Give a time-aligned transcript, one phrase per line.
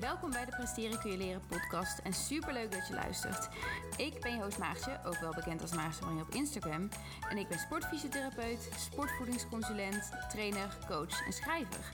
[0.00, 3.48] Welkom bij de Presteren kun je leren podcast en superleuk dat je luistert.
[3.96, 6.88] Ik ben je host Maartje, ook wel bekend als Maartje Marine op Instagram.
[7.28, 11.92] En ik ben sportfysiotherapeut, sportvoedingsconsulent, trainer, coach en schrijver.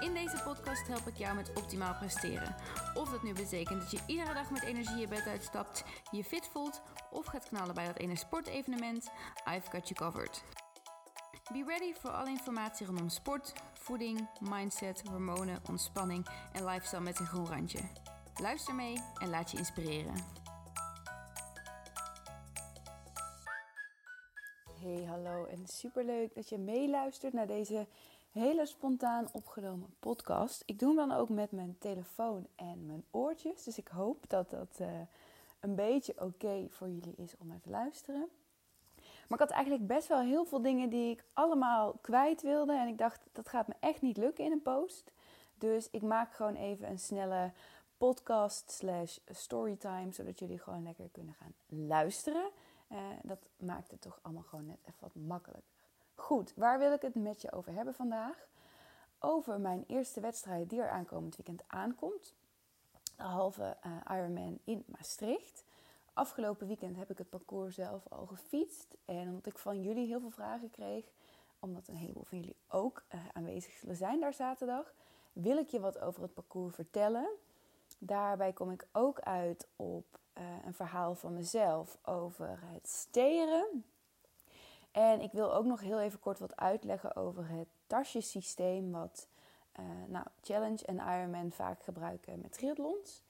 [0.00, 2.54] In deze podcast help ik jou met optimaal presteren.
[2.94, 6.48] Of dat nu betekent dat je iedere dag met energie je bed uitstapt, je fit
[6.52, 9.10] voelt of gaat knallen bij dat ene sportevenement,
[9.48, 10.42] I've got you covered.
[11.52, 17.26] Be ready voor alle informatie rondom sport, voeding, mindset, hormonen, ontspanning en lifestyle met een
[17.26, 17.80] groen randje.
[18.40, 20.14] Luister mee en laat je inspireren.
[24.80, 27.86] Hey, hallo en superleuk dat je meeluistert naar deze
[28.32, 30.62] hele spontaan opgenomen podcast.
[30.66, 34.50] Ik doe hem dan ook met mijn telefoon en mijn oortjes, dus ik hoop dat
[34.50, 34.88] dat uh,
[35.60, 38.28] een beetje oké voor jullie is om naar te luisteren.
[39.28, 42.72] Maar ik had eigenlijk best wel heel veel dingen die ik allemaal kwijt wilde.
[42.72, 45.12] En ik dacht, dat gaat me echt niet lukken in een post.
[45.54, 47.52] Dus ik maak gewoon even een snelle
[47.96, 50.12] podcast slash storytime.
[50.12, 52.50] Zodat jullie gewoon lekker kunnen gaan luisteren.
[52.92, 55.70] Uh, dat maakt het toch allemaal gewoon net even wat makkelijker.
[56.14, 58.46] Goed, waar wil ik het met je over hebben vandaag?
[59.18, 62.34] Over mijn eerste wedstrijd die er aankomend weekend aankomt.
[63.16, 65.64] De halve uh, Ironman in Maastricht.
[66.12, 68.96] Afgelopen weekend heb ik het parcours zelf al gefietst.
[69.04, 71.04] En omdat ik van jullie heel veel vragen kreeg,
[71.58, 74.94] omdat een heleboel van jullie ook uh, aanwezig zullen zijn daar zaterdag,
[75.32, 77.28] wil ik je wat over het parcours vertellen.
[77.98, 83.84] Daarbij kom ik ook uit op uh, een verhaal van mezelf over het steren.
[84.90, 89.28] En ik wil ook nog heel even kort wat uitleggen over het tasjesysteem wat
[89.80, 93.22] uh, nou, Challenge en Ironman vaak gebruiken met triathlons.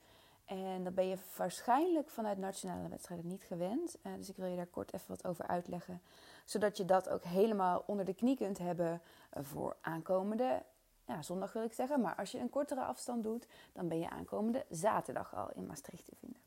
[0.45, 3.97] En dat ben je waarschijnlijk vanuit nationale wedstrijden niet gewend.
[4.03, 6.01] Uh, dus ik wil je daar kort even wat over uitleggen.
[6.45, 10.61] Zodat je dat ook helemaal onder de knie kunt hebben voor aankomende
[11.05, 12.01] ja, zondag wil ik zeggen.
[12.01, 16.05] Maar als je een kortere afstand doet, dan ben je aankomende zaterdag al in Maastricht
[16.05, 16.41] te vinden.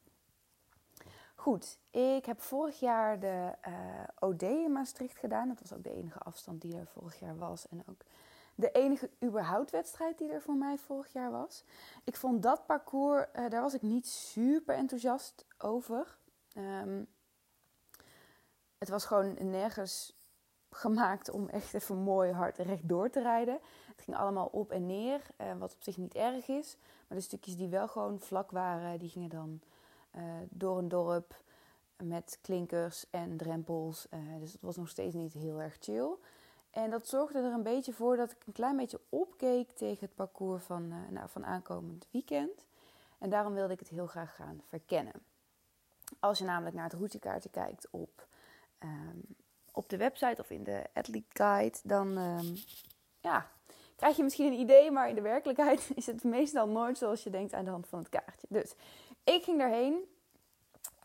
[1.35, 3.75] Goed, ik heb vorig jaar de uh,
[4.19, 5.49] OD in Maastricht gedaan.
[5.49, 7.69] Dat was ook de enige afstand die er vorig jaar was.
[7.69, 8.01] En ook
[8.56, 11.65] de enige überhaupt wedstrijd die er voor mij vorig jaar was.
[12.05, 16.19] Ik vond dat parcours, uh, daar was ik niet super enthousiast over.
[16.56, 17.06] Um,
[18.78, 20.15] het was gewoon nergens
[20.71, 23.59] gemaakt om echt even mooi hard rechtdoor te rijden.
[23.87, 26.77] Het ging allemaal op en neer, uh, wat op zich niet erg is.
[27.09, 29.61] Maar de stukjes die wel gewoon vlak waren, die gingen dan
[30.17, 31.44] uh, door een dorp
[32.03, 34.06] met klinkers en drempels.
[34.38, 36.17] dus het was nog steeds niet heel erg chill.
[36.76, 40.14] En dat zorgde er een beetje voor dat ik een klein beetje opkeek tegen het
[40.14, 42.64] parcours van, uh, nou, van aankomend weekend.
[43.19, 45.12] En daarom wilde ik het heel graag gaan verkennen.
[46.20, 48.26] Als je namelijk naar het routekaartje kijkt op,
[48.82, 49.22] um,
[49.72, 52.54] op de website of in de Athlete Guide, dan um,
[53.20, 53.47] ja,
[53.97, 57.31] krijg je misschien een idee, maar in de werkelijkheid is het meestal nooit zoals je
[57.31, 58.47] denkt aan de hand van het kaartje.
[58.50, 58.75] Dus
[59.25, 60.04] ik ging daarheen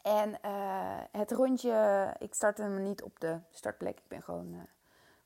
[0.01, 4.53] en uh, het rondje, ik startte me niet op de startplek, ik ben gewoon...
[4.53, 4.61] Uh,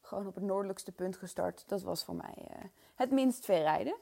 [0.05, 1.63] gewoon op het noordelijkste punt gestart.
[1.67, 3.95] Dat was voor mij uh, het minst ver rijden.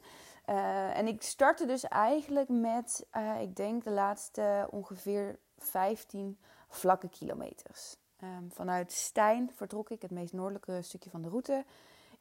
[0.49, 6.37] Uh, en ik startte dus eigenlijk met, uh, ik denk de laatste ongeveer 15
[6.67, 7.97] vlakke kilometers.
[8.23, 11.65] Um, vanuit Stijn vertrok ik, het meest noordelijke stukje van de route.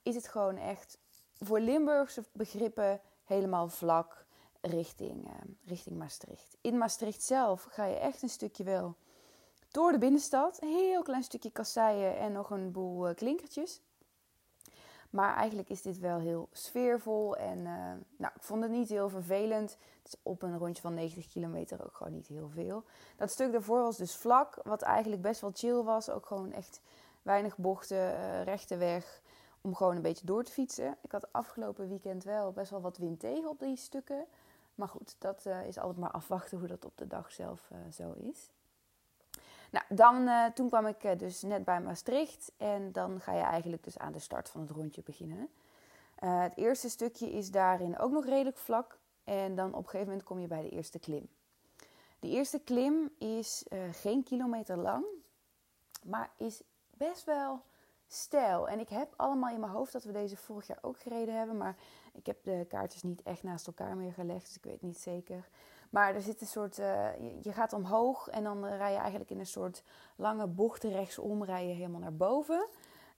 [0.03, 0.99] Is het gewoon echt
[1.39, 4.25] voor Limburgse begrippen helemaal vlak
[4.61, 5.29] richting,
[5.65, 6.57] richting Maastricht.
[6.61, 8.97] In Maastricht zelf ga je echt een stukje wel
[9.73, 10.63] door de binnenstad.
[10.63, 13.81] Een heel klein stukje kasseien en nog een boel uh, klinkertjes.
[15.11, 17.37] Maar eigenlijk is dit wel heel sfeervol.
[17.37, 19.71] En uh, nou, ik vond het niet heel vervelend.
[19.71, 22.85] Het is op een rondje van 90 kilometer ook gewoon niet heel veel.
[23.17, 24.59] Dat stuk daarvoor was dus vlak.
[24.63, 26.11] Wat eigenlijk best wel chill was.
[26.11, 26.81] Ook gewoon echt
[27.23, 29.23] weinig bochten, uh, rechte weg.
[29.61, 30.97] Om gewoon een beetje door te fietsen.
[31.03, 34.25] Ik had afgelopen weekend wel best wel wat wind tegen op die stukken.
[34.75, 38.51] Maar goed, dat is altijd maar afwachten hoe dat op de dag zelf zo is.
[39.73, 43.43] Nou, dan, uh, toen kwam ik uh, dus net bij Maastricht en dan ga je
[43.43, 45.49] eigenlijk dus aan de start van het rondje beginnen.
[46.25, 50.07] Uh, het eerste stukje is daarin ook nog redelijk vlak en dan op een gegeven
[50.07, 51.29] moment kom je bij de eerste klim.
[52.19, 55.05] De eerste klim is geen kilometer lang,
[56.03, 57.63] maar is best wel
[58.07, 58.69] stijl.
[58.69, 61.57] En ik heb allemaal in mijn hoofd dat we deze vorig jaar ook gereden hebben,
[61.57, 61.77] maar
[62.13, 65.49] ik heb de kaartjes niet echt naast elkaar meer gelegd, dus ik weet niet zeker.
[65.93, 67.09] Maar er zit een soort, uh,
[67.43, 69.83] je, gaat omhoog en dan rij je eigenlijk in een soort
[70.17, 72.67] lange bocht rechtsom, rij je helemaal naar boven.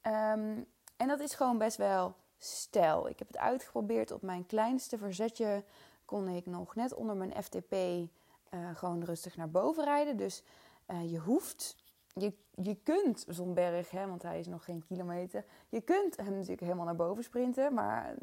[0.03, 0.67] Um,
[0.97, 3.09] en dat is gewoon best wel stijl.
[3.09, 5.65] Ik heb het uitgeprobeerd op mijn kleinste verzetje.
[6.05, 8.09] Kon ik nog net onder mijn FTP uh,
[8.73, 10.17] gewoon rustig naar boven rijden.
[10.17, 10.43] Dus
[11.07, 11.77] je hoeft,
[12.15, 15.45] je, je kunt zo'n berg, hè, want hij is nog geen kilometer.
[15.69, 17.75] Je kunt hem natuurlijk helemaal naar boven sprinten.
[17.75, 18.15] Maar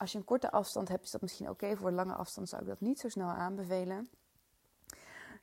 [0.00, 1.76] als je een korte afstand hebt, is dat misschien oké.
[1.76, 4.08] Voor lange afstand zou ik dat niet zo snel aanbevelen.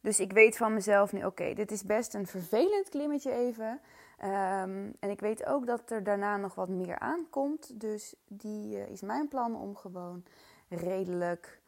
[0.02, 3.80] Dus ik weet van mezelf nu, oké, dit is best een vervelend klimmetje even.
[4.18, 7.80] Ehm, en ik weet ook dat er daarna nog wat meer aankomt.
[7.80, 10.24] Dus die uh, is mijn plan om gewoon
[10.70, 11.62] redelijk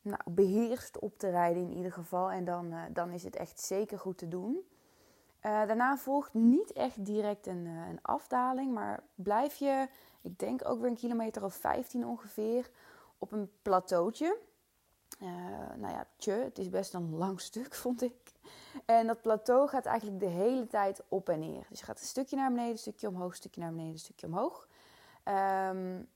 [0.00, 2.30] nou, beheerst op te rijden in ieder geval.
[2.30, 4.54] En dan, uh, dan is het echt zeker goed te doen.
[4.54, 9.88] Uh, daarna volgt niet echt direct een, een afdaling, maar blijf je,
[10.26, 12.70] ik denk ook weer een kilometer of 15 ongeveer,
[13.18, 14.38] op een plateautje.
[15.22, 15.28] Uh,
[15.76, 18.32] nou ja, tje, het is best een lang stuk, vond ik.
[18.84, 21.66] En dat plateau gaat eigenlijk de hele tijd op en neer.
[21.68, 23.98] Dus je gaat een stukje naar beneden, een stukje omhoog, een stukje naar beneden, een
[23.98, 24.68] stukje omhoog.
[25.24, 26.08] Um,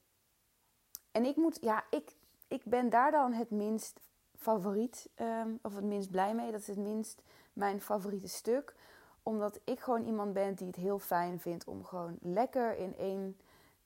[1.11, 2.17] en ik moet, ja, ik,
[2.49, 4.01] ik ben daar dan het minst
[4.37, 6.51] favoriet, um, of het minst blij mee.
[6.51, 7.23] Dat is het minst
[7.53, 8.75] mijn favoriete stuk.
[9.23, 13.37] Omdat ik gewoon iemand ben die het heel fijn vindt om gewoon lekker in één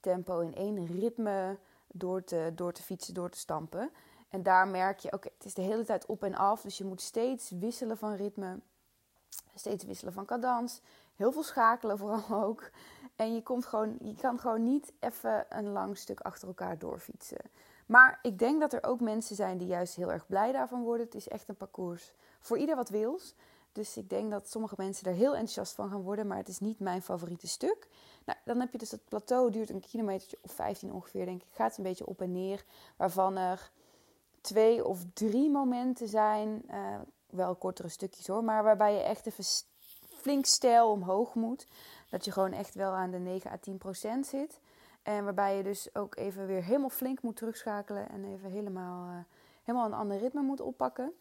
[0.04, 3.90] tempo, in één ritme door te, door te fietsen, door te stampen.
[4.28, 6.62] En daar merk je, oké, het is de hele tijd op en af.
[6.62, 8.58] Dus je moet steeds wisselen van ritme.
[9.54, 10.80] Steeds wisselen van cadans.
[11.16, 12.70] Heel veel schakelen vooral ook.
[13.16, 17.40] En je, komt gewoon, je kan gewoon niet even een lang stuk achter elkaar doorfietsen.
[17.86, 21.06] Maar ik denk dat er ook mensen zijn die juist heel erg blij daarvan worden.
[21.06, 23.34] Het is echt een parcours voor ieder wat wils.
[23.72, 26.26] Dus ik denk dat sommige mensen er heel enthousiast van gaan worden.
[26.26, 27.88] Maar het is niet mijn favoriete stuk.
[28.24, 31.48] Nou, dan heb je dus het plateau, duurt een kilometer of 15 ongeveer, denk ik.
[31.50, 32.64] Gaat een beetje op en neer.
[32.96, 33.70] Waarvan er
[34.40, 37.00] twee of drie momenten zijn, uh,
[37.30, 39.44] wel kortere stukjes hoor, maar waarbij je echt even
[40.24, 41.66] flink stijl omhoog moet.
[42.10, 44.60] Dat je gewoon echt wel aan de 9 à 10 procent zit.
[45.02, 49.16] En waarbij je dus ook even weer helemaal flink moet terugschakelen en even helemaal, uh,
[49.62, 51.12] helemaal een ander ritme moet oppakken.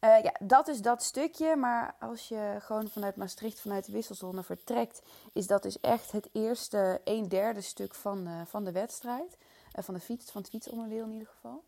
[0.00, 1.56] Uh, ja, dat is dat stukje.
[1.56, 5.02] Maar als je gewoon vanuit Maastricht, vanuit de wisselzone vertrekt,
[5.32, 9.36] is dat dus echt het eerste een derde stuk van, uh, van de wedstrijd.
[9.76, 11.64] Uh, van de fiets, van het fietsonderdeel in ieder geval.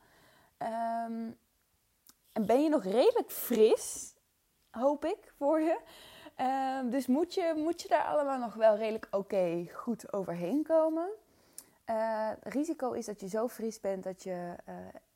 [0.59, 1.39] Um,
[2.33, 4.15] en ben je nog redelijk fris,
[4.71, 5.79] hoop ik, voor je.
[6.81, 11.09] Um, dus moet je, moet je daar allemaal nog wel redelijk oké goed overheen komen.
[11.85, 14.57] Het risico is dat je zo fris bent dat je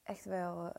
[0.02, 0.72] echt wel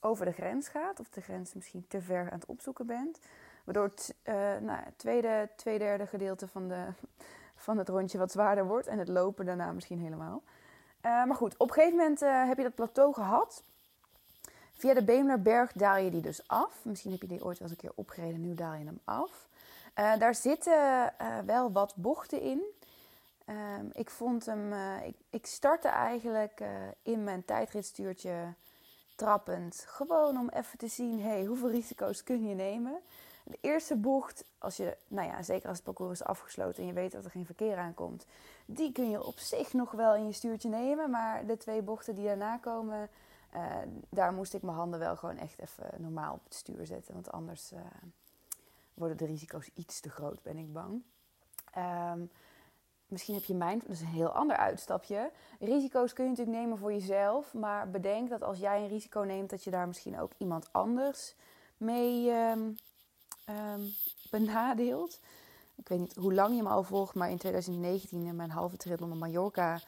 [0.00, 1.00] over de grens gaat.
[1.00, 3.18] Of de grens misschien te ver aan het opzoeken bent.
[3.64, 4.14] Waardoor het
[4.62, 6.86] nou, tweede, twee derde gedeelte van, de,
[7.54, 8.86] van het rondje wat zwaarder wordt.
[8.86, 10.42] En het lopen daarna misschien helemaal.
[11.02, 13.62] maar goed, op een gegeven moment heb je dat plateau gehad.
[14.72, 16.80] Via de Beemlerberg daal je die dus af.
[16.82, 19.48] Misschien heb je die ooit wel eens een keer opgereden, nu daal je hem af.
[19.98, 22.62] Uh, daar zitten uh, wel wat bochten in.
[23.46, 23.56] Uh,
[23.92, 24.72] ik vond hem.
[24.72, 26.62] Eh, ik, ik, startte eigenlijk
[27.02, 28.54] in mijn tijdritstuurtje
[29.20, 29.84] trappend.
[29.86, 33.00] Gewoon om even te zien: hey, hoeveel risico's kun je nemen?
[33.44, 36.92] De eerste bocht, als je, nou ja, zeker als het parcours is afgesloten en je
[36.92, 38.26] weet dat er geen verkeer aankomt,
[38.66, 41.10] die kun je op zich nog wel in je stuurtje nemen.
[41.10, 43.08] Maar de twee bochten die daarna komen,
[43.54, 43.76] uh,
[44.08, 47.14] daar moest ik mijn handen wel gewoon echt even normaal op het stuur zetten.
[47.14, 47.78] Want anders uh,
[48.94, 51.02] worden de risico's iets te groot, ben ik bang.
[52.12, 52.30] Um,
[53.10, 55.30] misschien heb je mijn, dat is een heel ander uitstapje.
[55.58, 57.54] Risico's kun je natuurlijk nemen voor jezelf.
[57.54, 61.34] Maar bedenk dat als jij een risico neemt, dat je daar misschien ook iemand anders
[61.76, 62.76] mee um,
[64.30, 65.20] benadeelt.
[65.76, 68.76] Ik weet niet hoe lang je me al volgt, maar in 2019 in mijn halve
[68.76, 69.80] triathlon op Mallorca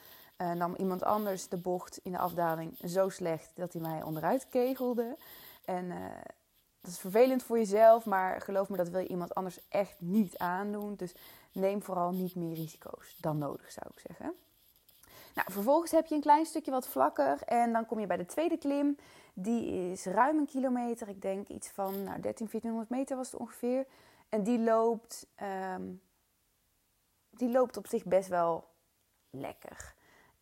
[0.43, 4.49] uh, nam iemand anders de bocht in de afdaling zo slecht dat hij mij onderuit
[4.49, 5.17] kegelde.
[5.65, 5.97] En uh,
[6.83, 10.39] dat is vervelend voor jezelf, maar geloof me, dat wil je iemand anders echt niet
[10.39, 10.95] aandoen.
[10.95, 11.15] Dus
[11.53, 14.35] neem vooral niet meer risico's dan nodig, zou ik zeggen.
[15.35, 18.27] Nou, vervolgens heb je een klein stukje wat vlakker en dan kom je bij de
[18.27, 18.97] tweede klim.
[19.35, 23.41] Die is ruim een kilometer, ik denk iets van nou, 13, 1400 meter was het
[23.41, 23.87] ongeveer.
[24.29, 25.27] En die loopt,
[25.75, 26.01] um,
[27.31, 28.69] die loopt op zich best wel
[29.31, 29.95] lekker.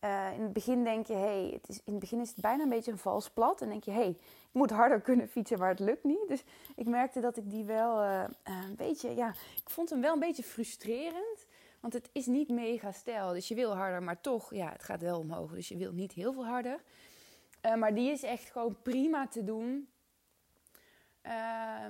[0.05, 2.63] Uh, in het begin denk je, hey, het is, in het begin is het bijna
[2.63, 3.61] een beetje een vals plat.
[3.61, 6.29] En denk je, hey, ik moet harder kunnen fietsen, maar het lukt niet.
[6.29, 6.45] Dus
[6.77, 10.21] ik merkte dat ik die wel uh, een beetje, ja, ik vond hem wel een
[10.21, 11.47] beetje frustrerend.
[11.81, 13.33] Want het is niet mega stijl.
[13.33, 15.53] Dus je wil harder, maar toch, ja, het gaat wel omhoog.
[15.53, 16.81] Dus je wil niet heel veel harder.
[17.77, 19.89] Maar die is echt gewoon prima te doen.
[21.23, 21.85] Uh,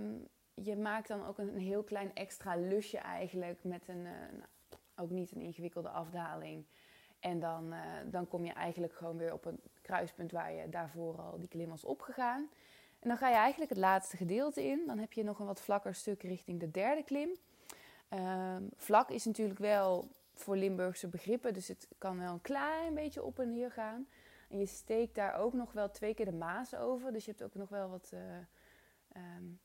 [0.55, 4.49] je maakt dan ook een, een, heel klein extra lusje eigenlijk met een, nou,
[4.97, 6.64] ook niet een ingewikkelde afdaling.
[7.20, 11.20] En dan, uh, dan kom je eigenlijk gewoon weer op een kruispunt waar je daarvoor
[11.20, 12.48] al die klim was opgegaan.
[12.98, 14.86] En dan ga je eigenlijk het laatste gedeelte in.
[14.86, 17.30] Dan heb je nog een wat vlakker stuk richting de derde klim.
[18.10, 23.22] Um, vlak is natuurlijk wel voor Limburgse begrippen, dus het kan wel een klein beetje
[23.22, 24.08] op en neer gaan.
[24.48, 27.12] En je steekt daar ook nog wel twee keer de Maas over.
[27.12, 28.20] Dus je hebt ook nog wel wat uh,
[29.36, 29.60] um,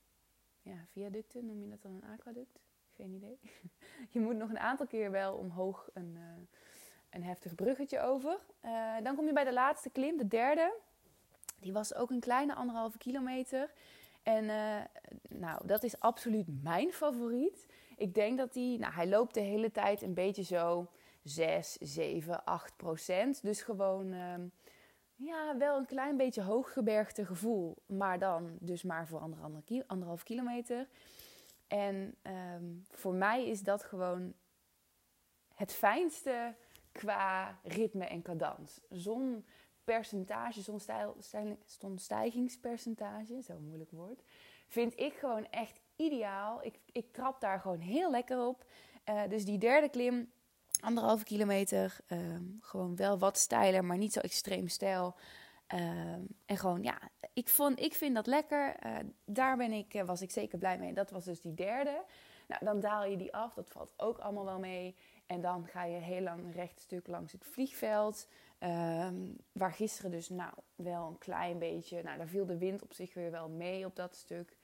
[0.61, 2.59] ja, viaducten, noem je dat dan een aquaduct?
[2.95, 3.39] Geen idee.
[4.13, 6.47] je moet nog een aantal keer wel omhoog een, uh,
[7.15, 8.37] een heftig bruggetje over.
[9.03, 10.73] dan kom je bij de laatste klim, de derde.
[11.59, 13.73] Die was ook een kleine anderhalve kilometer.
[14.23, 14.45] En
[15.29, 17.65] nou, dat is absoluut mijn favoriet.
[17.97, 20.87] Ik denk dat hij, nou, hij loopt de hele tijd een beetje zo
[21.23, 23.41] 6, 7, 8 procent.
[23.41, 24.47] Dus gewoon, ehm,
[25.15, 27.77] ja, wel een klein beetje hooggebergte gevoel.
[27.85, 29.19] Maar dan dus maar voor
[29.87, 30.87] anderhalf kilometer.
[31.67, 34.33] En ehm, voor mij is dat gewoon
[35.53, 36.55] het fijnste
[36.97, 38.79] qua ritme en cadans.
[38.89, 39.45] Zo'n
[39.83, 40.61] percentage,
[41.65, 44.21] zo'n stijgingspercentage, zo'n moeilijk woord,
[44.67, 46.63] vind ik gewoon echt ideaal.
[46.63, 48.65] Ik, ik trap daar gewoon heel lekker op.
[49.09, 50.31] Uh, dus die derde klim,
[50.81, 52.19] anderhalve kilometer, uh,
[52.59, 55.15] gewoon wel wat steiler, maar niet zo extreem stijl.
[55.73, 55.79] Uh,
[56.45, 56.99] en gewoon, ja,
[57.33, 58.75] ik, vond, ik vind dat lekker.
[58.85, 60.93] Uh, daar ben ik, was ik zeker blij mee.
[60.93, 62.03] Dat was dus die derde.
[62.47, 63.53] Nou, dan daal je die af.
[63.53, 64.95] Dat valt ook allemaal wel mee.
[65.25, 68.27] En dan ga je heel lang rechtstuk langs het vliegveld.
[68.57, 69.15] Ehm,
[69.51, 72.03] waar gisteren dus nou wel een klein beetje...
[72.03, 74.57] Nou, daar viel de wind op zich weer wel mee op dat stuk.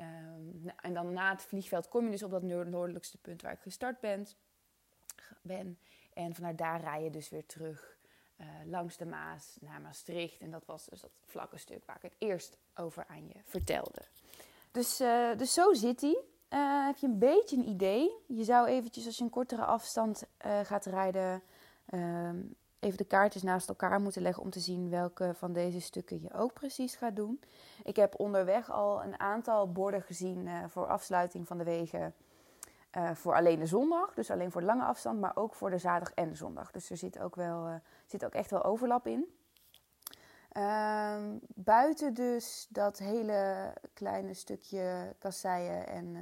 [0.00, 3.52] Um, nou, en dan na het vliegveld kom je dus op dat noordelijkste punt waar
[3.52, 4.26] ik gestart ben.
[5.42, 5.78] ben.
[6.12, 7.96] En vanuit daar rij je dus weer terug
[8.36, 10.40] uh, langs de Maas naar Maastricht.
[10.40, 14.02] En dat was dus dat vlakke stuk waar ik het eerst over aan je vertelde.
[14.70, 16.24] Dus, uh, dus zo zit hij.
[16.50, 18.10] Uh, heb je een beetje een idee?
[18.26, 20.24] Je zou eventjes, als je een kortere afstand
[20.62, 21.42] gaat rijden,
[21.86, 22.36] ehm,
[22.80, 26.32] even de kaartjes naast elkaar moeten leggen om te zien welke van deze stukken je
[26.34, 27.40] ook precies gaat doen.
[27.82, 32.14] Ik heb onderweg al een aantal borden gezien uh, voor afsluiting van de wegen.
[33.14, 36.14] Voor alleen de zondag, dus alleen voor de lange afstand, maar ook voor de zaterdag
[36.14, 36.70] en de zondag.
[36.70, 39.35] Dus er zit ook, wel, zit ook echt wel overlap in.
[40.56, 46.16] Ehm, buiten dus dat hele kleine stukje kasseien en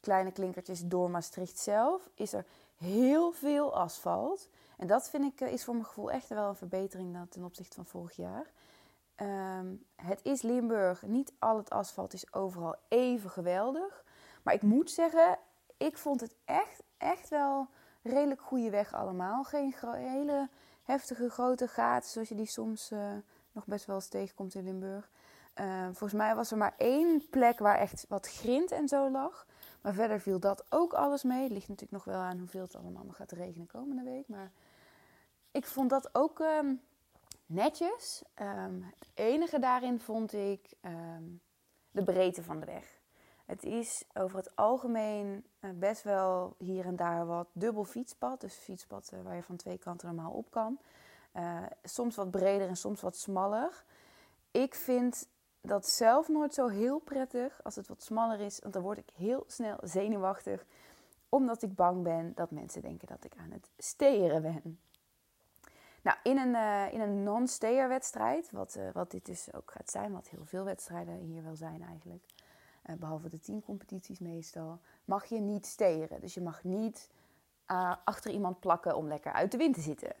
[0.00, 2.44] kleine klinkertjes door Maastricht zelf, is er
[2.76, 4.48] heel veel asfalt.
[4.76, 7.86] En dat vind ik, is voor mijn gevoel echt wel een verbetering ten opzichte van
[7.86, 8.50] vorig jaar.
[9.58, 11.02] Um, het is Limburg.
[11.02, 14.04] Niet al het asfalt is overal even geweldig.
[14.42, 15.38] Maar ik moet zeggen,
[15.76, 17.68] ik vond het echt, echt wel
[18.02, 19.44] redelijk goede weg allemaal.
[19.44, 20.48] Geen hele
[20.82, 23.16] heftige grote gaten zoals je die soms uh,
[23.54, 25.10] nog best wel eens tegenkomt in Limburg.
[25.60, 29.46] Uh, volgens mij was er maar één plek waar echt wat grind en zo lag.
[29.80, 31.42] Maar verder viel dat ook alles mee.
[31.42, 34.28] Het ligt natuurlijk nog wel aan hoeveel het allemaal nog gaat regenen komende week.
[34.28, 34.50] Maar
[35.50, 36.80] ik vond dat ook um,
[37.46, 38.22] netjes.
[38.40, 41.40] Um, het enige daarin vond ik um,
[41.90, 43.02] de breedte van de weg.
[43.44, 48.40] Het is over het algemeen uh, best wel hier en daar wat dubbel fietspad.
[48.40, 50.78] Dus fietspad uh, waar je van twee kanten normaal op kan.
[51.36, 53.84] Uh, soms wat breder en soms wat smaller.
[54.50, 55.28] Ik vind
[55.60, 58.58] dat zelf nooit zo heel prettig als het wat smaller is.
[58.58, 60.64] Want dan word ik heel snel zenuwachtig.
[61.28, 64.78] Omdat ik bang ben dat mensen denken dat ik aan het steren ben.
[66.02, 69.90] Nou, in een, uh, in een non-stayer wedstrijd, wat, uh, wat dit dus ook gaat
[69.90, 72.24] zijn, wat heel veel wedstrijden hier wel zijn eigenlijk,
[72.98, 76.20] behalve de teamcompetities meestal, mag je niet steren.
[76.20, 77.08] Dus je mag niet
[78.04, 80.12] achter iemand plakken om lekker uit de wind te zitten.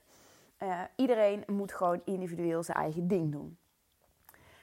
[0.96, 3.58] Iedereen moet gewoon individueel zijn eigen ding doen.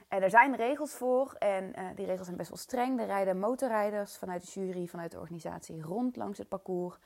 [0.08, 3.00] En er zijn regels voor en die regels zijn best wel streng.
[3.00, 6.98] Er rijden motorrijders vanuit de jury, vanuit de organisatie rond langs het parcours.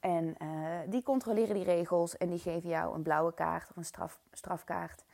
[0.00, 3.84] En uh, die controleren die regels en die geven jou een blauwe kaart of een
[3.84, 5.04] straf, strafkaart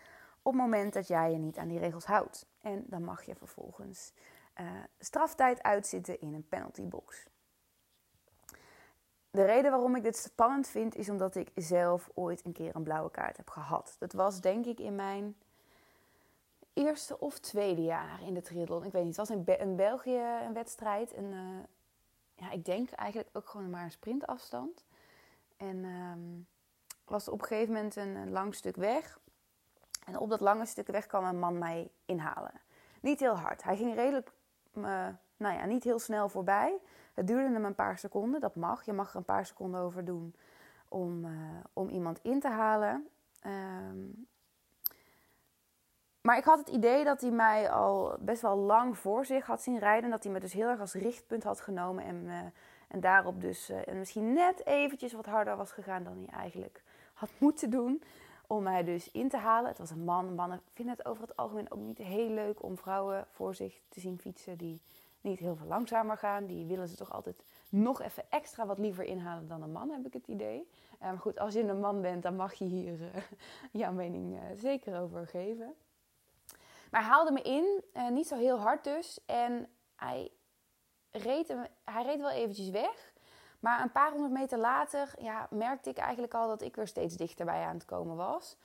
[0.42, 2.46] op het moment dat jij je niet aan die regels houdt.
[2.60, 4.12] En dan mag je vervolgens
[4.98, 7.28] straftijd uitzitten in een penaltybox.
[9.30, 12.82] De reden waarom ik dit spannend vind is omdat ik zelf ooit een keer een
[12.82, 13.96] blauwe kaart heb gehad.
[13.98, 15.36] Dat was denk ik in mijn
[16.72, 18.84] eerste of tweede jaar in de triathlon.
[18.84, 21.12] Ik weet niet, het was in, Be in België een wedstrijd.
[21.12, 21.58] En uh,
[22.34, 24.84] ja, ik denk eigenlijk ook gewoon maar een sprintafstand.
[25.56, 26.46] En um,
[27.04, 29.18] was op een gegeven moment een, lang stuk weg.
[30.04, 32.60] En op dat lange stuk weg kwam een man mij inhalen.
[33.00, 33.62] Niet heel hard.
[33.62, 34.32] Hij ging redelijk,
[34.74, 34.82] uh,
[35.36, 36.78] nou ja, niet heel snel voorbij.
[37.18, 38.40] Het duurde hem een paar seconden.
[38.40, 38.84] Dat mag.
[38.84, 40.34] Je mag er een paar seconden over doen
[40.88, 41.30] om, uh,
[41.72, 43.08] om iemand in te halen.
[43.46, 44.26] Um,
[46.20, 49.62] maar ik had het idee dat hij mij al best wel lang voor zich had
[49.62, 50.10] zien rijden.
[50.10, 52.04] Dat hij me dus heel erg als richtpunt had genomen.
[52.04, 52.38] En, uh,
[52.88, 56.82] en daarop dus uh, en misschien net eventjes wat harder was gegaan dan hij eigenlijk
[57.14, 58.02] had moeten doen.
[58.46, 59.68] Om mij dus in te halen.
[59.68, 60.34] Het was een man.
[60.34, 64.00] Mannen vinden het over het algemeen ook niet heel leuk om vrouwen voor zich te
[64.00, 64.58] zien fietsen.
[64.58, 64.80] Die
[65.20, 66.46] niet heel veel langzamer gaan.
[66.46, 70.06] Die willen ze toch altijd nog even extra wat liever inhalen dan een man, heb
[70.06, 70.68] ik het idee.
[70.92, 72.98] Uh, maar goed, als je een man bent, dan mag je hier
[73.72, 75.74] jouw mening zeker over geven.
[76.90, 77.84] Maar hij haalde me in,
[78.14, 79.24] niet zo heel hard dus.
[79.26, 80.30] En hij
[81.10, 83.12] reed, hij reed wel eventjes weg.
[83.60, 87.16] Maar een paar honderd meter later ja, merkte ik eigenlijk al dat ik weer steeds
[87.16, 88.56] dichterbij aan het komen was.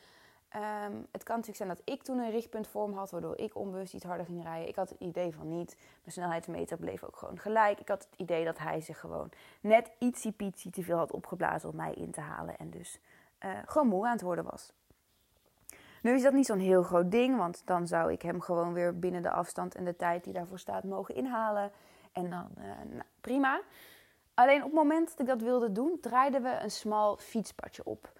[0.53, 3.93] Ehm, het kan natuurlijk zijn dat ik toen een richtpunt vorm had, waardoor ik onbewust
[3.93, 4.67] iets harder ging rijden.
[4.67, 5.75] Ik had het idee van niet.
[5.77, 7.79] Mijn snelheidsmeter bleef ook gewoon gelijk.
[7.79, 9.29] Ik had het idee dat hij zich gewoon
[9.61, 12.57] net ietsie pietsie te veel had opgeblazen om mij in te halen.
[12.57, 12.99] En dus
[13.45, 14.71] uh, gewoon moe aan het worden was.
[16.01, 18.99] Nu is dat niet zo'n heel groot ding, want dan zou ik hem gewoon weer
[18.99, 21.71] binnen de afstand en de tijd die daarvoor staat mogen inhalen.
[22.11, 23.61] En dan uh, nou, prima.
[24.33, 28.11] Alleen op het moment dat ik dat wilde doen, draaiden we een smal fietspadje op.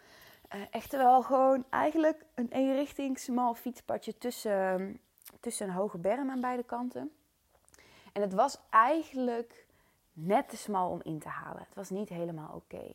[0.55, 4.99] Uh, echt wel gewoon eigenlijk een eenrichting smal fietspadje tussen,
[5.39, 7.11] tussen een hoge berm aan beide kanten.
[8.13, 9.65] En het was eigenlijk
[10.13, 11.63] net te smal om in te halen.
[11.63, 12.91] Het was niet helemaal oké.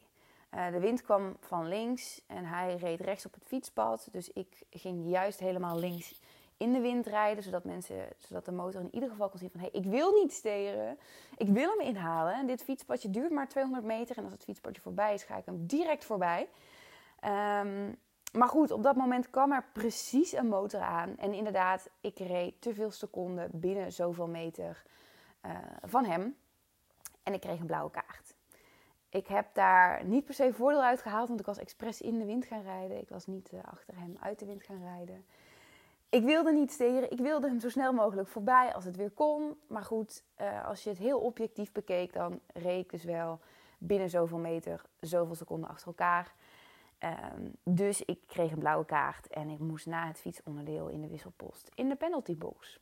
[0.55, 4.09] Uh, de wind kwam van links en hij reed rechts op het fietspad.
[4.13, 6.21] Dus ik ging juist helemaal links
[6.57, 9.61] in de wind rijden, zodat, mensen, zodat de motor in ieder geval kon zien van...
[9.61, 10.99] hé, hey, ik wil niet steren,
[11.37, 12.35] ik wil hem inhalen.
[12.35, 15.45] En dit fietspadje duurt maar 200 meter en als het fietspadje voorbij is, ga ik
[15.45, 16.49] hem direct voorbij.
[17.25, 17.99] Um,
[18.33, 21.17] maar goed, op dat moment kwam er precies een motor aan.
[21.19, 24.83] En inderdaad, ik reed te veel seconden binnen zoveel meter
[25.47, 26.37] uh, van hem.
[27.23, 28.35] En ik kreeg een blauwe kaart.
[29.09, 32.25] Ik heb daar niet per se voordeel uit gehaald, want ik was expres in de
[32.25, 33.01] wind gaan rijden.
[33.01, 35.25] Ik was niet uh, achter hem uit de wind gaan rijden.
[36.09, 37.11] Ik wilde niet steren.
[37.11, 39.59] Ik wilde hem zo snel mogelijk voorbij als het weer kon.
[39.67, 43.41] Maar goed, uh, als je het heel objectief bekeek, dan reed ik dus wel
[43.79, 46.35] binnen zoveel meter, zoveel seconden achter elkaar.
[47.05, 51.09] Um, dus ik kreeg een blauwe kaart en ik moest na het fietsonderdeel in de
[51.09, 52.81] wisselpost in de penaltybox.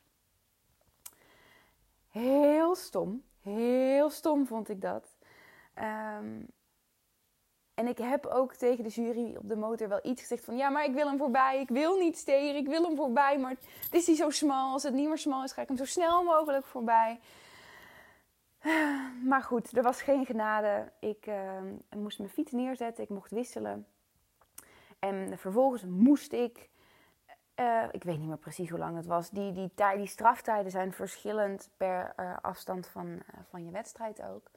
[2.08, 5.16] Heel stom, heel stom vond ik dat.
[5.78, 6.46] Um,
[7.74, 10.56] en ik heb ook tegen de jury op de motor wel iets gezegd van...
[10.56, 11.60] Ja, maar ik wil hem voorbij.
[11.60, 12.56] Ik wil niet steren.
[12.56, 13.38] Ik wil hem voorbij.
[13.38, 14.72] Maar het is niet zo smal.
[14.72, 17.20] Als het niet meer smal is, ga ik hem zo snel mogelijk voorbij.
[19.24, 20.92] Maar goed, er was geen genade.
[21.00, 21.60] Ik uh,
[21.96, 23.04] moest mijn fiets neerzetten.
[23.04, 23.86] Ik mocht wisselen.
[24.98, 26.70] En vervolgens moest ik...
[27.60, 29.30] Uh, ik weet niet meer precies hoe lang het was.
[29.30, 34.50] Die, die, die straftijden zijn verschillend per uh, afstand van, uh, van je wedstrijd ook.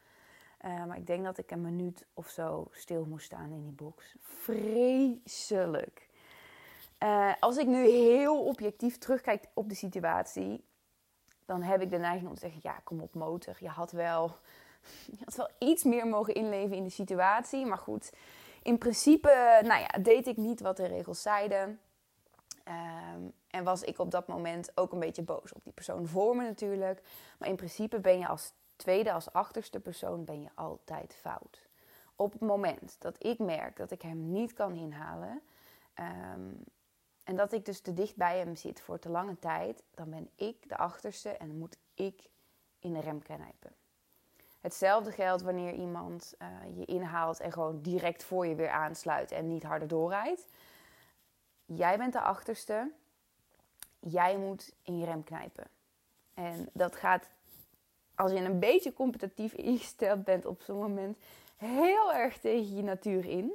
[0.61, 4.15] Maar ik denk dat ik een minuut of zo stil moest staan in die box.
[4.21, 6.09] Vreselijk.
[7.39, 10.63] Als ik nu heel objectief terugkijk op de situatie,
[11.49, 13.57] dan heb ik de neiging om te zeggen: ja, kom op, motor.
[13.59, 14.35] Je had wel,
[15.17, 17.65] je had wel iets meer mogen inleven in de situatie.
[17.65, 18.13] Maar goed,
[18.61, 21.79] in principe nou ja, deed ik niet wat de regels zeiden.
[22.67, 26.35] Um, en was ik op dat moment ook een beetje boos op die persoon voor
[26.35, 27.01] me natuurlijk.
[27.37, 31.67] Maar in principe ben je als tweede als achterste persoon ben je altijd fout.
[32.15, 35.41] Op het moment dat ik merk dat ik hem niet kan inhalen
[35.95, 36.63] um,
[37.23, 40.29] en dat ik dus te dicht bij hem zit voor te lange tijd, dan ben
[40.35, 42.29] ik de achterste en moet ik
[42.79, 43.75] in de rem knijpen.
[44.61, 49.47] Hetzelfde geldt wanneer iemand uh, je inhaalt en gewoon direct voor je weer aansluit en
[49.47, 50.47] niet harder doorrijdt.
[51.65, 52.91] Jij bent de achterste.
[53.99, 55.67] Jij moet in je rem knijpen.
[56.33, 57.29] En dat gaat
[58.15, 61.17] als je een beetje competitief ingesteld bent op zo'n moment,
[61.55, 63.51] heel erg tegen je natuur in.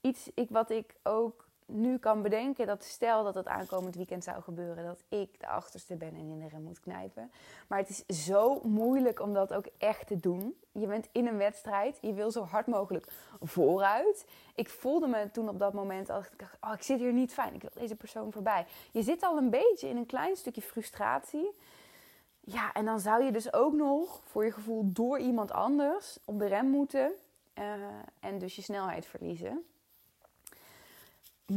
[0.00, 1.41] Iets ik, wat ik ook
[1.72, 5.96] nu kan bedenken, dat stel dat het aankomend weekend zou gebeuren, dat ik de achterste
[5.96, 7.30] ben en in de rem moet knijpen.
[7.68, 10.56] Maar het is zo moeilijk om dat ook echt te doen.
[10.72, 14.26] Je bent in een wedstrijd, je wil zo hard mogelijk vooruit.
[14.54, 17.32] Ik voelde me toen op dat moment als ik dacht, oh, ik zit hier niet
[17.32, 18.66] fijn, ik wil deze persoon voorbij.
[18.90, 21.50] Je zit al een beetje in een klein stukje frustratie.
[22.40, 26.38] Ja, en dan zou je dus ook nog voor je gevoel door iemand anders op
[26.38, 27.12] de rem moeten
[27.58, 27.64] uh,
[28.20, 29.64] en dus je snelheid verliezen.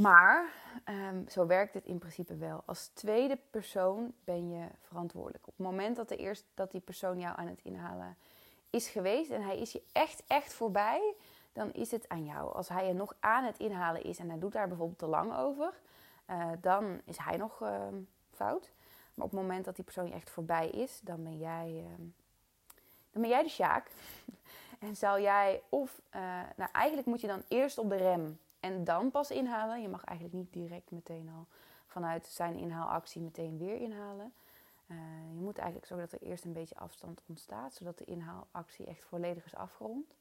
[0.01, 0.53] Maar
[0.89, 2.63] um, zo werkt het in principe wel.
[2.65, 5.47] Als tweede persoon ben je verantwoordelijk.
[5.47, 8.17] Op het moment dat, de eerst, dat die persoon jou aan het inhalen
[8.69, 11.15] is geweest en hij is je echt, echt voorbij,
[11.53, 12.53] dan is het aan jou.
[12.53, 15.35] Als hij je nog aan het inhalen is en hij doet daar bijvoorbeeld te lang
[15.35, 15.73] over,
[16.29, 17.87] uh, dan is hij nog uh,
[18.31, 18.71] fout.
[19.13, 21.97] Maar op het moment dat die persoon je echt voorbij is, dan ben jij, uh,
[23.11, 23.91] dan ben jij de Sjaak.
[24.79, 26.21] en zal jij of, uh,
[26.55, 29.81] nou eigenlijk moet je dan eerst op de rem en dan pas inhalen.
[29.81, 31.47] Je mag eigenlijk niet direct meteen al
[31.87, 34.33] vanuit zijn inhaalactie meteen weer inhalen.
[34.87, 34.97] Uh,
[35.33, 39.03] je moet eigenlijk zorgen dat er eerst een beetje afstand ontstaat, zodat de inhaalactie echt
[39.03, 40.15] volledig is afgerond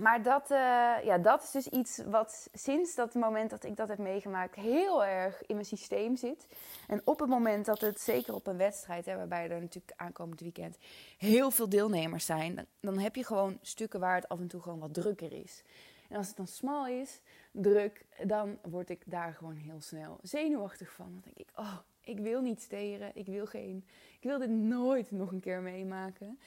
[0.00, 0.58] maar dat, uh,
[1.04, 5.04] ja, dat is dus iets wat sinds dat moment dat ik dat heb meegemaakt heel
[5.04, 6.46] erg in mijn systeem zit.
[6.88, 10.40] En op het moment dat het, zeker op een wedstrijd, hè, waarbij er natuurlijk aankomend
[10.40, 10.78] weekend
[11.18, 14.78] heel veel deelnemers zijn, dan, heb je gewoon stukken waar het af en toe gewoon
[14.78, 15.62] wat drukker is.
[16.08, 20.92] En als het dan smal is, druk, dan word ik daar gewoon heel snel zenuwachtig
[20.92, 21.06] van.
[21.12, 23.84] Dan denk ik, oh, ik wil niet steren, ik wil geen,
[24.20, 26.38] ik wil dit nooit nog een keer meemaken.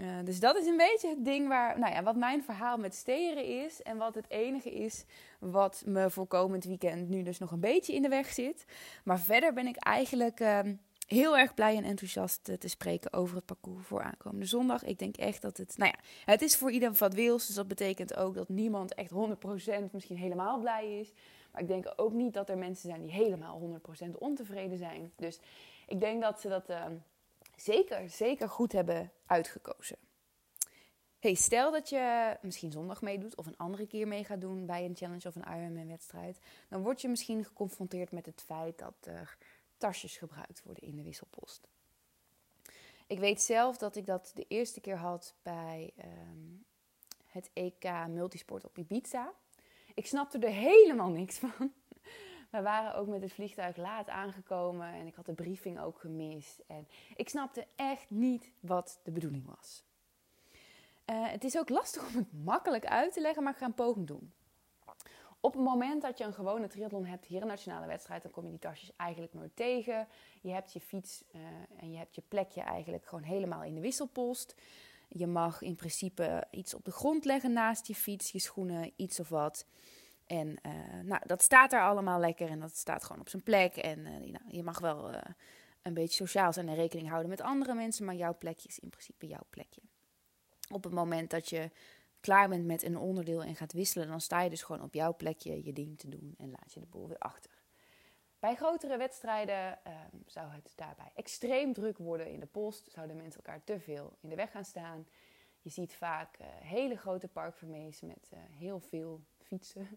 [0.00, 2.94] Uh, dus dat is een beetje het ding waar, nou ja, wat mijn verhaal met
[2.94, 3.82] steren is.
[3.82, 5.04] En wat het enige is
[5.38, 8.64] wat me voor komend weekend nu dus nog een beetje in de weg zit.
[9.04, 10.58] Maar verder ben ik eigenlijk uh,
[11.12, 14.84] heel erg blij en enthousiast te spreken over het parcours voor aankomende zondag.
[14.84, 17.46] Ik denk echt dat het, nou ja, het is voor ieder wat wils.
[17.46, 19.14] Dus dat betekent ook dat niemand echt 100%
[19.92, 21.12] misschien helemaal blij is.
[21.52, 25.12] Maar ik denk ook niet dat er mensen zijn die helemaal 100% ontevreden zijn.
[25.16, 25.40] Dus
[25.86, 26.84] ik denk dat ze dat uh,
[27.56, 29.96] zeker, zeker goed hebben uitgekozen.
[31.18, 34.84] Hey, stel dat je misschien zondag meedoet of een andere keer mee gaat doen bij
[34.84, 36.38] een challenge of een Ironman-wedstrijd.
[36.68, 39.36] Dan word je misschien geconfronteerd met het feit dat er
[39.80, 41.68] tasjes gebruikt worden in de wisselpost.
[43.06, 46.64] Ik weet zelf dat ik dat de eerste keer had bij um,
[47.26, 49.32] het EK Multisport op Ibiza.
[49.94, 51.52] Ik snapte er helemaal niks van.
[52.50, 56.62] We waren ook met het vliegtuig laat aangekomen en ik had de briefing ook gemist.
[56.66, 59.84] En ik snapte echt niet wat de bedoeling was.
[61.06, 63.74] Uh, het is ook lastig om het makkelijk uit te leggen, maar ik ga een
[63.74, 64.32] poging doen.
[65.40, 68.44] Op het moment dat je een gewone triathlon hebt, hier een nationale wedstrijd, dan kom
[68.44, 70.08] je die tasjes eigenlijk nooit tegen.
[70.40, 71.40] Je hebt je fiets uh,
[71.76, 74.54] en je hebt je plekje eigenlijk gewoon helemaal in de wisselpost.
[75.08, 79.20] Je mag in principe iets op de grond leggen naast je fiets, je schoenen, iets
[79.20, 79.66] of wat.
[80.26, 80.72] En uh,
[81.02, 83.76] nou, dat staat daar allemaal lekker en dat staat gewoon op zijn plek.
[83.76, 85.10] En uh, nou, je mag wel
[85.82, 88.90] een beetje sociaal zijn en rekening houden met andere mensen, maar jouw plekje is in
[88.90, 89.80] principe jouw plekje.
[90.70, 91.70] Op het moment dat je
[92.20, 95.16] klaar bent met een onderdeel en gaat wisselen, dan sta je dus gewoon op jouw
[95.16, 97.50] plekje je ding te doen en laat je de boel weer achter.
[98.38, 103.44] Bij grotere wedstrijden um, zou het daarbij extreem druk worden in de post, zouden mensen
[103.44, 105.06] elkaar te veel in de weg gaan staan.
[105.60, 109.88] Je ziet vaak hele grote parkvermees met heel veel fietsen.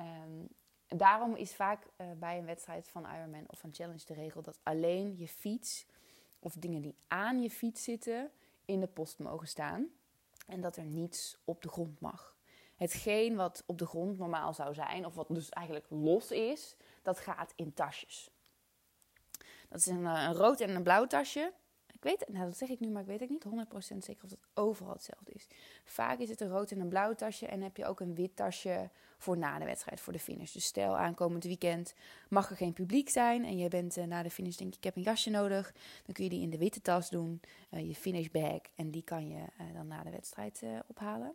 [0.00, 0.48] Um,
[0.98, 4.58] daarom is vaak uh, bij een wedstrijd van Ironman of van Challenge de regel dat
[4.62, 5.86] alleen je fiets
[6.38, 8.30] of dingen die aan je fiets zitten
[8.64, 9.88] in de post mogen staan.
[10.46, 12.36] En dat er niets op de grond mag.
[12.76, 17.18] Hetgeen wat op de grond normaal zou zijn, of wat dus eigenlijk los is, dat
[17.18, 18.30] gaat in tasjes.
[19.68, 21.52] Dat is een, een rood en een blauw tasje
[22.04, 23.44] weet het, nou dat zeg ik nu, maar ik weet ook niet
[23.94, 25.46] 100% zeker of het overal hetzelfde is.
[25.84, 28.36] Vaak is het een rood en een blauw tasje en heb je ook een wit
[28.36, 30.52] tasje voor na de wedstrijd, voor de finish.
[30.52, 31.94] Dus stel aankomend weekend
[32.28, 34.84] mag er geen publiek zijn en je bent uh, na de finish denk ik, ik
[34.84, 35.72] heb een jasje nodig.
[36.04, 37.40] Dan kun je die in de witte tas doen,
[37.70, 41.34] uh, je finish bag en die kan je uh, dan na de wedstrijd ophalen.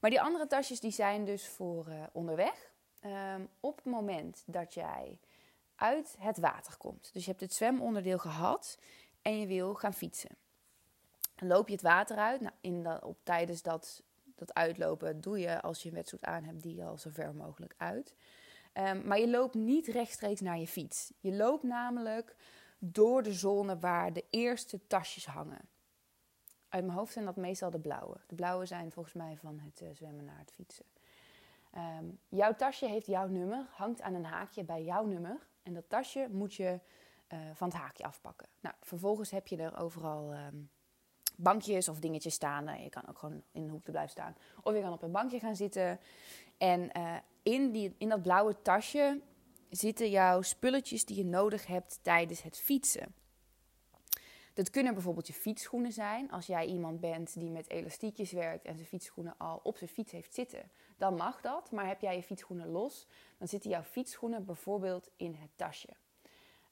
[0.00, 2.72] Maar die andere tasjes die zijn dus voor onderweg.
[3.04, 5.18] Um, op het moment dat jij
[5.78, 7.10] uit het water komt.
[7.12, 8.78] Dus je hebt het zwemonderdeel gehad
[9.22, 10.36] en je wil gaan fietsen.
[11.34, 12.40] Dan loop je het water uit.
[12.40, 14.02] Nou, in de, op, tijdens dat,
[14.34, 17.74] dat uitlopen doe je, als je een wetsuit aan hebt, die al zo ver mogelijk
[17.76, 18.14] uit.
[18.74, 21.12] Um, maar je loopt niet rechtstreeks naar je fiets.
[21.20, 22.36] Je loopt namelijk
[22.78, 25.68] door de zone waar de eerste tasjes hangen.
[26.68, 28.16] Uit mijn hoofd zijn dat meestal de blauwe.
[28.26, 30.84] De blauwe zijn volgens mij van het uh, zwemmen naar het fietsen.
[31.98, 35.46] Um, jouw tasje heeft jouw nummer, hangt aan een haakje bij jouw nummer.
[35.62, 36.80] En dat tasje moet je
[37.28, 38.48] uh, van het haakje afpakken.
[38.60, 40.70] Nou, vervolgens heb je er overal um,
[41.36, 42.64] bankjes of dingetjes staan.
[42.64, 44.36] Nou, je kan ook gewoon in een hoek blijven staan.
[44.62, 46.00] Of je kan op een bankje gaan zitten.
[46.58, 49.20] En uh, in, die, in dat blauwe tasje
[49.70, 53.14] zitten jouw spulletjes die je nodig hebt tijdens het fietsen.
[54.54, 56.30] Dat kunnen bijvoorbeeld je fietsschoenen zijn.
[56.30, 60.12] Als jij iemand bent die met elastiekjes werkt en zijn fietsschoenen al op zijn fiets
[60.12, 61.70] heeft zitten, dan mag dat.
[61.70, 63.06] Maar heb jij je fietsschoenen los,
[63.38, 65.96] dan zitten jouw fietsschoenen bijvoorbeeld in het tasje.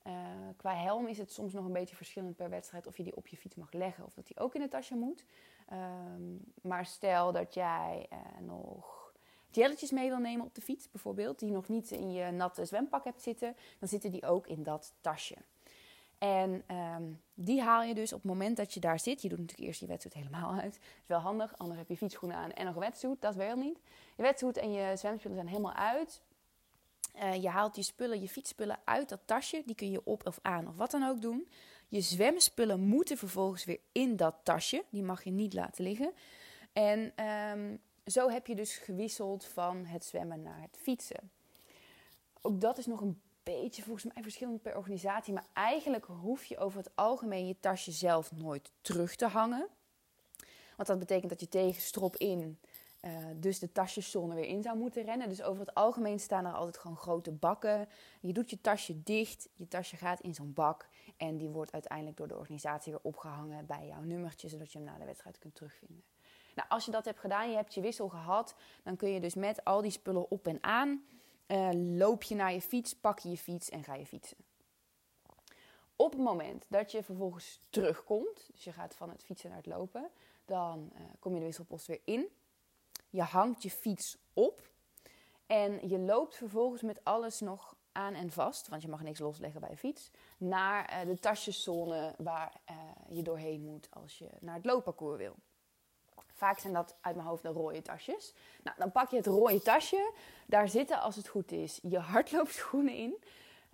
[0.07, 0.13] Uh,
[0.57, 3.27] qua helm is het soms nog een beetje verschillend per wedstrijd of je die op
[3.27, 5.25] je fiets mag leggen of dat die ook in het tasje moet.
[5.73, 9.13] Um, maar stel dat jij uh, nog
[9.51, 13.05] jelletjes mee wil nemen op de fiets, bijvoorbeeld, die nog niet in je natte zwempak
[13.05, 15.37] hebt zitten, dan zitten die ook in dat tasje.
[16.19, 19.23] En um, die haal je dus op het moment dat je daar zit.
[19.23, 20.73] Je doet natuurlijk eerst je wetsuit helemaal uit.
[20.73, 23.21] Dat is wel handig, anders heb je fietsschoenen aan en nog een wetsuit.
[23.21, 23.81] Dat wel niet.
[24.17, 26.23] Je wetsuit en je zwemspullen zijn helemaal uit.
[27.17, 29.63] Uh, je haalt je spullen, je fietsspullen uit dat tasje.
[29.67, 31.49] Die kun je op of aan of wat dan ook doen.
[31.89, 34.85] Je zwemspullen moeten vervolgens weer in dat tasje.
[34.91, 36.13] Die mag je niet laten liggen.
[36.73, 41.31] En um, zo heb je dus gewisseld van het zwemmen naar het fietsen.
[42.41, 45.33] Ook dat is nog een beetje volgens mij verschillend per organisatie.
[45.33, 49.69] Maar eigenlijk hoef je over het algemeen je tasje zelf nooit terug te hangen.
[50.77, 52.59] Want dat betekent dat je tegen strop in
[53.07, 55.29] uh, dus de tasjeszone weer in zou moeten rennen.
[55.29, 57.89] Dus over het algemeen staan er altijd gewoon grote bakken.
[58.21, 60.89] Je doet je tasje dicht, je tasje gaat in zo'n bak.
[61.17, 64.87] En die wordt uiteindelijk door de organisatie weer opgehangen bij jouw nummertje, zodat je hem
[64.87, 66.05] na de wedstrijd kunt terugvinden.
[66.55, 69.35] Nou, als je dat hebt gedaan, je hebt je wissel gehad, dan kun je dus
[69.35, 71.05] met al die spullen op en aan
[71.47, 74.37] uh, loop je naar je fiets, pak je je fiets en ga je fietsen.
[75.97, 79.67] Op het moment dat je vervolgens terugkomt, dus je gaat van het fietsen naar het
[79.67, 80.11] lopen,
[80.45, 82.29] dan uh, kom je de wisselpost weer in.
[83.17, 84.71] Je hangt je fiets op
[85.47, 89.61] en je loopt vervolgens met alles nog aan en vast, want je mag niks losleggen
[89.61, 92.77] bij je fiets, naar uh, de tasjeszone waar uh,
[93.17, 95.35] je doorheen moet als je naar het loopparcours wil.
[96.33, 98.35] Vaak zijn dat uit mijn hoofd de rode tasjes.
[98.63, 100.13] Nou, dan pak je het rode tasje.
[100.47, 103.17] Daar zitten, als het goed is, je hardloopschoenen in.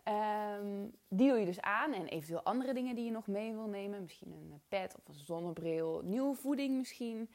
[0.08, 3.66] Um, die doe je dus aan en eventueel andere dingen die je nog mee wil
[3.66, 4.02] nemen.
[4.02, 7.30] Misschien een pet of een zonnebril, nieuwe voeding misschien.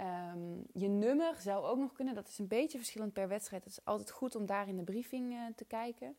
[0.00, 2.14] Um, je nummer zou ook nog kunnen.
[2.14, 3.64] Dat is een beetje verschillend per wedstrijd.
[3.64, 6.16] Het is altijd goed om daar in de briefing uh, te kijken.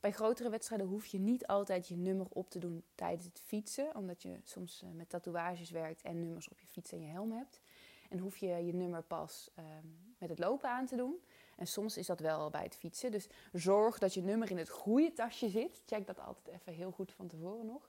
[0.00, 3.94] Bij grotere wedstrijden hoef je niet altijd je nummer op te doen tijdens het fietsen.
[3.94, 7.32] Omdat je soms uh, met tatoeages werkt en nummers op je fiets en je helm
[7.32, 7.60] hebt.
[8.08, 11.20] En hoef je je nummer pas um, met het lopen aan te doen.
[11.56, 13.10] En soms is dat wel bij het fietsen.
[13.10, 15.82] Dus zorg dat je nummer in het goede tasje zit.
[15.86, 17.88] Check dat altijd even heel goed van tevoren nog.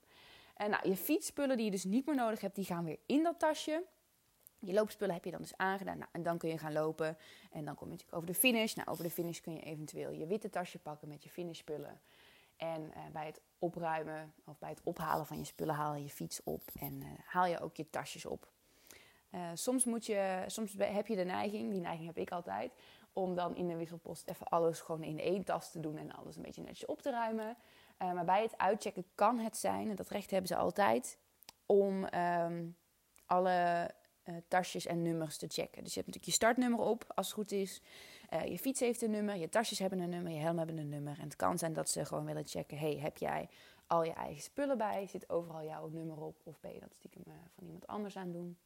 [0.55, 3.23] En nou, je fietsspullen die je dus niet meer nodig hebt, die gaan weer in
[3.23, 3.83] dat tasje.
[4.61, 5.97] Je loopspullen heb je dan dus aangedaan.
[5.97, 7.17] Nou, en dan kun je gaan lopen.
[7.51, 8.73] En dan kom je natuurlijk over de finish.
[8.73, 12.01] Nou, over de finish kun je eventueel je witte tasje pakken met je finishspullen.
[12.57, 16.09] En uh, bij het opruimen of bij het ophalen van je spullen haal je je
[16.09, 16.61] fiets op.
[16.79, 18.49] En uh, haal je ook je tasjes op.
[19.31, 22.73] Uh, soms, moet je, soms heb je de neiging, die neiging heb ik altijd,
[23.13, 26.35] om dan in de wisselpost even alles gewoon in één tas te doen en alles
[26.35, 27.57] een beetje netjes op te ruimen.
[27.97, 31.17] Maar bij het uitchecken kan het zijn, en dat recht hebben ze altijd,
[31.65, 32.77] om um,
[33.25, 33.89] alle
[34.25, 35.83] uh, tasjes en nummers te checken.
[35.83, 37.81] Dus je hebt natuurlijk je startnummer op, als het goed is.
[38.33, 40.89] Uh, je fiets heeft een nummer, je tasjes hebben een nummer, je helm hebben een
[40.89, 41.17] nummer.
[41.17, 43.49] En het kan zijn dat ze gewoon willen checken, hey, heb jij
[43.87, 45.07] al je eigen spullen bij?
[45.07, 46.41] Zit overal jouw nummer op?
[46.43, 47.23] Of ben je dat stiekem
[47.55, 48.57] van iemand anders aan doen?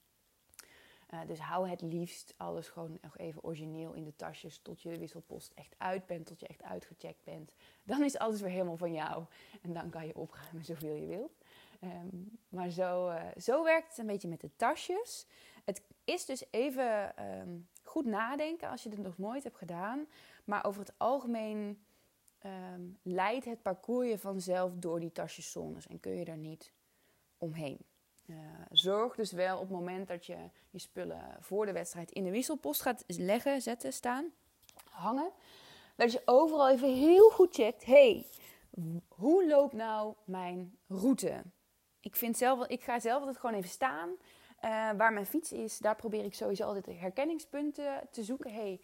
[1.28, 5.52] Dus hou het liefst alles gewoon nog even origineel in de tasjes tot je wisselpost
[5.56, 7.52] echt uit bent, tot je echt uitgecheckt bent.
[7.84, 9.26] Dan is alles weer helemaal van jou
[9.62, 11.38] en dan kan je opruimen zoveel je wilt.
[11.86, 15.26] Um, maar zo, uh, zo werkt het een beetje met de tasjes.
[15.66, 20.08] Het is dus even um, goed nadenken als je het nog nooit hebt gedaan.
[20.44, 21.86] Maar over het algemeen
[22.46, 26.72] um, leidt het parcours je vanzelf door die tasjeszones en kun je daar niet
[27.38, 27.80] omheen.
[28.26, 28.38] Uh,
[28.72, 30.38] zorg dus wel op het moment dat je
[30.70, 34.32] je spullen voor de wedstrijd in de wisselpost gaat leggen, zetten, staan,
[34.90, 35.32] hangen.
[35.96, 37.86] Dat je overal even heel goed checkt.
[37.86, 38.26] hey,
[39.08, 41.44] hoe loopt nou mijn route?
[42.06, 44.10] Ik, vind zelf, ik ga zelf altijd gewoon even staan.
[44.10, 48.54] Uh, waar mijn fiets is, daar probeer ik sowieso altijd herkenningspunten te zoeken.
[48.54, 48.80] hey,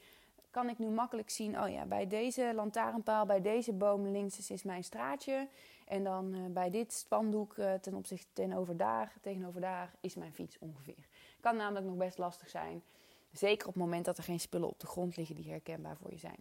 [0.49, 4.63] kan ik nu makkelijk zien, oh ja, bij deze lantaarnpaal, bij deze boom links is
[4.63, 5.47] mijn straatje.
[5.87, 10.33] En dan uh, bij dit spandoek uh, ten opzichte tegenover daar, tegenover daar is mijn
[10.33, 11.07] fiets ongeveer.
[11.39, 12.83] Kan namelijk nog best lastig zijn.
[13.31, 16.11] Zeker op het moment dat er geen spullen op de grond liggen die herkenbaar voor
[16.11, 16.39] je zijn.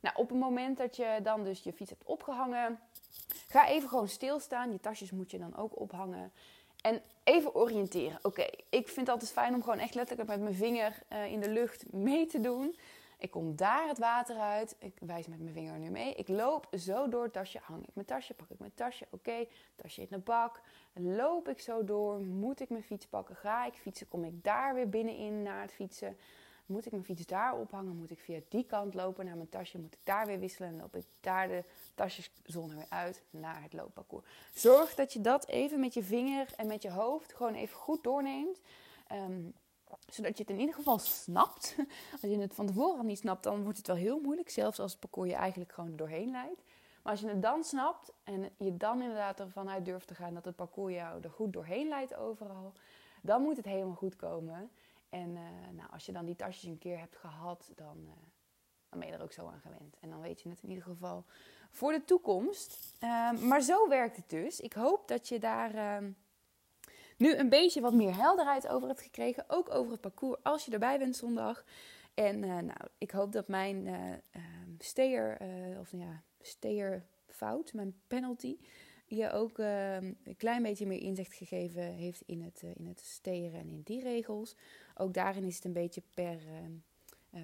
[0.00, 2.80] Nou, op het moment dat je dan dus je fiets hebt opgehangen,
[3.48, 4.72] ga even gewoon stilstaan.
[4.72, 6.32] Je tasjes moet je dan ook ophangen.
[6.80, 8.18] En even oriënteren.
[8.22, 11.40] Oké, ik vind het altijd fijn om gewoon echt letterlijk met mijn vinger uh, in
[11.40, 12.76] de lucht mee te doen.
[13.18, 14.76] Ik kom daar het water uit.
[14.78, 16.14] Ik wijs met mijn vinger nu mee.
[16.14, 17.58] Ik loop zo door het tasje.
[17.62, 18.34] Hang ik mijn tasje?
[18.34, 19.04] Pak ik mijn tasje?
[19.10, 20.60] Oké, okay, tasje in de bak.
[20.92, 22.20] Loop ik zo door?
[22.20, 23.36] Moet ik mijn fiets pakken?
[23.36, 24.08] Ga ik fietsen?
[24.08, 26.16] Kom ik daar weer binnenin naar het fietsen?
[26.68, 27.96] Moet ik mijn fiets daar ophangen?
[27.96, 29.78] Moet ik via die kant lopen naar mijn tasje?
[29.78, 30.68] Moet ik daar weer wisselen?
[30.68, 34.26] En loop ik daar de tasjeszone weer uit naar het loopparcours.
[34.54, 38.02] Zorg dat je dat even met je vinger en met je hoofd gewoon even goed
[38.02, 38.60] doorneemt.
[39.12, 39.54] Um,
[40.06, 41.76] zodat je het in ieder geval snapt.
[42.12, 44.50] Als je het van tevoren niet snapt, dan wordt het wel heel moeilijk.
[44.50, 46.62] Zelfs als het parcours je eigenlijk gewoon doorheen leidt.
[47.02, 50.34] Maar als je het dan snapt en je dan inderdaad ervan uit durft te gaan
[50.34, 52.72] dat het parcours jou er goed doorheen leidt overal,
[53.22, 54.70] dan moet het helemaal goed komen.
[55.08, 55.40] En uh,
[55.72, 58.12] nou, als je dan die tasjes een keer hebt gehad, dan, uh,
[58.88, 59.96] dan ben je er ook zo aan gewend.
[60.00, 61.24] En dan weet je het in ieder geval
[61.70, 62.96] voor de toekomst.
[63.04, 64.60] Uh, maar zo werkt het dus.
[64.60, 66.10] Ik hoop dat je daar ehm,
[67.16, 69.44] nu een beetje wat meer helderheid over hebt gekregen.
[69.48, 71.64] Ook over het parcours als je erbij bent zondag.
[72.14, 74.42] En uh, nou, ik hoop dat mijn uh,
[74.78, 75.38] steer,
[75.80, 78.58] of ja, steerfout, mijn penalty,
[79.08, 83.68] je ook een klein beetje meer inzicht gegeven heeft in het, in het steren en
[83.68, 84.56] in die regels.
[84.94, 86.38] Ook daarin is het een beetje per,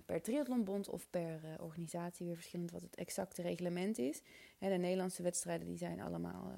[0.07, 4.23] per triathlonbond of per organisatie weer verschillend wat het exacte reglement is.
[4.59, 6.53] De Nederlandse wedstrijden die zijn allemaal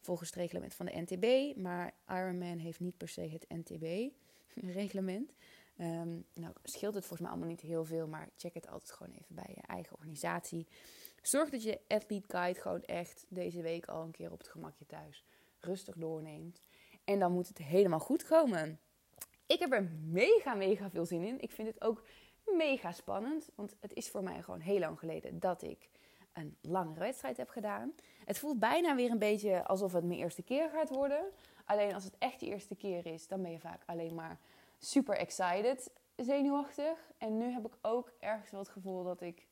[0.00, 1.56] volgens het reglement van de NTB.
[1.56, 5.32] Maar Ironman heeft niet per se het NTB-reglement.
[5.78, 9.12] Ehm, nou, scheelt het volgens mij allemaal niet heel veel, maar check het altijd gewoon
[9.12, 10.66] even bij je eigen organisatie.
[11.22, 14.86] Zorg dat je Athlete Guide gewoon echt deze week al een keer op het gemakje
[14.86, 15.24] thuis
[15.60, 16.62] rustig doorneemt.
[17.04, 18.80] En dan moet het helemaal goed komen.
[19.46, 21.40] Ik heb er mega, mega veel zin in.
[21.40, 22.04] Ik vind het ook
[22.44, 25.88] mega spannend, want het is voor mij gewoon heel lang geleden dat ik
[26.32, 27.94] een langere wedstrijd heb gedaan.
[28.24, 31.24] Het voelt bijna weer een beetje alsof het mijn eerste keer gaat worden.
[31.64, 34.38] Alleen als het echt je eerste keer is, dan ben je vaak alleen maar
[34.78, 37.12] super excited, zenuwachtig.
[37.18, 39.46] En nu heb ik ook ergens wel het gevoel dat ik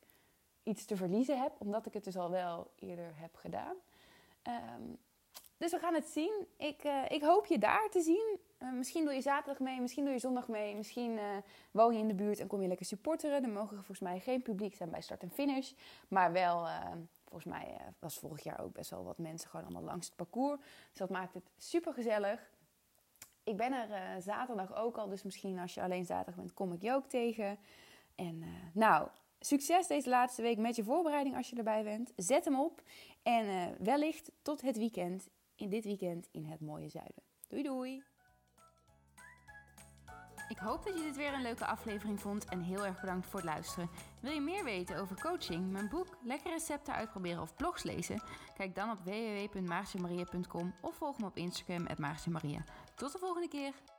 [0.67, 3.75] iets te verliezen heb, omdat ik het dus al wel eerder heb gedaan.
[4.41, 4.81] Ehm,
[5.57, 6.47] dus we gaan het zien.
[6.57, 8.39] Ik, uh, ik hoop je daar te zien.
[8.59, 10.75] Uh, misschien doe je zaterdag mee, misschien doe je zondag mee.
[10.75, 11.23] Misschien uh,
[11.71, 13.43] woon je in de buurt en kom je lekker supporteren.
[13.43, 15.71] Er mogen volgens mij geen publiek zijn bij start en finish.
[16.07, 16.67] Maar wel,
[17.23, 20.59] volgens mij was vorig jaar ook best wel wat mensen gewoon allemaal langs het parcours.
[20.89, 22.49] Dus dat maakt het super gezellig.
[23.43, 26.81] Ik ben er zaterdag ook al, dus misschien als je alleen zaterdag bent, kom ik
[26.81, 27.57] je ook tegen.
[28.15, 29.07] En nou,
[29.39, 32.13] Succes deze laatste week met je voorbereiding als je erbij bent.
[32.15, 32.81] Zet hem op
[33.23, 37.23] en uh, wellicht tot het weekend, in dit weekend in het mooie zuiden.
[37.47, 38.03] Doei doei!
[40.47, 43.39] Ik hoop dat je dit weer een leuke aflevering vond en heel erg bedankt voor
[43.39, 43.89] het luisteren.
[44.21, 48.21] Wil je meer weten over coaching, mijn boek, lekkere recepten uitproberen of blogs lezen?
[48.55, 52.23] Kijk dan op www.maartjemaria.com of volg me op Instagram at
[52.95, 53.96] Tot de volgende keer!